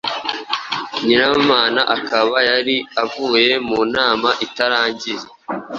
Nyiramana 1.05 1.81
akaba 1.95 2.35
yari 2.49 2.75
avuye 3.03 3.49
mu 3.67 3.79
nama 3.95 4.29
itarangiye 4.45 5.25